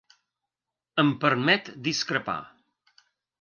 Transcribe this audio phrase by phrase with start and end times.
[1.03, 2.39] Em permet discrepar